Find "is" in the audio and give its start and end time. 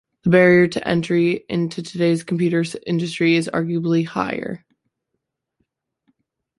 3.35-3.47